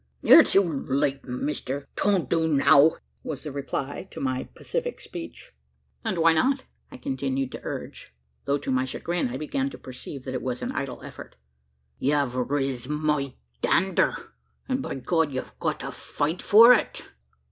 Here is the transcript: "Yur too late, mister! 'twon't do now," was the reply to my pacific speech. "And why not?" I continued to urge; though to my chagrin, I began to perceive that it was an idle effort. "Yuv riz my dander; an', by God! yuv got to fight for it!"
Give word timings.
"Yur 0.23 0.41
too 0.43 0.63
late, 0.87 1.23
mister! 1.25 1.85
'twon't 1.95 2.27
do 2.27 2.47
now," 2.47 2.93
was 3.21 3.43
the 3.43 3.51
reply 3.51 4.07
to 4.09 4.19
my 4.19 4.45
pacific 4.55 4.99
speech. 4.99 5.51
"And 6.03 6.17
why 6.17 6.33
not?" 6.33 6.65
I 6.89 6.97
continued 6.97 7.51
to 7.51 7.59
urge; 7.61 8.11
though 8.45 8.57
to 8.57 8.71
my 8.71 8.83
chagrin, 8.83 9.27
I 9.29 9.37
began 9.37 9.69
to 9.69 9.77
perceive 9.77 10.23
that 10.25 10.33
it 10.33 10.41
was 10.41 10.63
an 10.63 10.71
idle 10.71 11.03
effort. 11.03 11.35
"Yuv 12.01 12.49
riz 12.49 12.87
my 12.89 13.35
dander; 13.61 14.33
an', 14.67 14.81
by 14.81 14.95
God! 14.95 15.29
yuv 15.33 15.51
got 15.59 15.81
to 15.81 15.91
fight 15.91 16.41
for 16.41 16.73
it!" 16.73 17.05